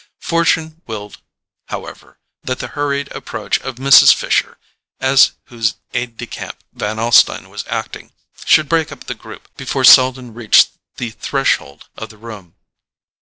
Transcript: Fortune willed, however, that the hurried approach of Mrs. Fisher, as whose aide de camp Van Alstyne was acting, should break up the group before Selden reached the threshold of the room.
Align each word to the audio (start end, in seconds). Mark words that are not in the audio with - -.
Fortune 0.23 0.81
willed, 0.87 1.19
however, 1.67 2.17
that 2.41 2.57
the 2.57 2.69
hurried 2.69 3.07
approach 3.11 3.59
of 3.59 3.75
Mrs. 3.75 4.11
Fisher, 4.11 4.57
as 4.99 5.33
whose 5.43 5.75
aide 5.93 6.17
de 6.17 6.25
camp 6.25 6.63
Van 6.73 6.97
Alstyne 6.97 7.49
was 7.51 7.63
acting, 7.67 8.11
should 8.43 8.67
break 8.67 8.91
up 8.91 9.03
the 9.03 9.13
group 9.13 9.55
before 9.57 9.83
Selden 9.83 10.33
reached 10.33 10.69
the 10.97 11.11
threshold 11.11 11.87
of 11.97 12.09
the 12.09 12.17
room. 12.17 12.55